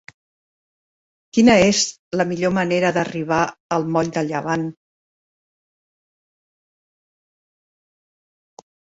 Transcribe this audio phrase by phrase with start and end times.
[1.37, 1.81] Quina és
[2.19, 3.41] la millor manera d'arribar
[3.77, 4.65] al moll de Llevant?